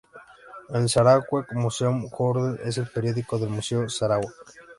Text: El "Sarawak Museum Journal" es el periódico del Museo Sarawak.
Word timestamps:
El 0.69 0.89
"Sarawak 0.89 1.53
Museum 1.53 2.09
Journal" 2.09 2.59
es 2.65 2.79
el 2.79 2.87
periódico 2.87 3.37
del 3.37 3.49
Museo 3.49 3.87
Sarawak. 3.87 4.33